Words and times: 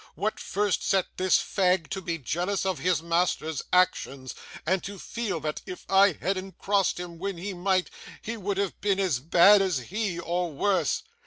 What 0.15 0.39
first 0.39 0.81
set 0.81 1.05
this 1.17 1.37
fag 1.37 1.87
to 1.89 2.01
be 2.01 2.17
jealous 2.17 2.65
of 2.65 2.79
his 2.79 3.03
master's 3.03 3.61
actions, 3.71 4.33
and 4.65 4.83
to 4.83 4.97
feel 4.97 5.39
that, 5.41 5.61
if 5.67 5.85
he 5.87 6.13
hadn't 6.19 6.57
crossed 6.57 6.99
him 6.99 7.19
when 7.19 7.37
he 7.37 7.53
might, 7.53 7.91
he 8.23 8.35
would 8.35 8.57
have 8.57 8.81
been 8.81 8.99
as 8.99 9.19
bad 9.19 9.61
as 9.61 9.77
he, 9.77 10.17
or 10.19 10.51
worse? 10.51 11.03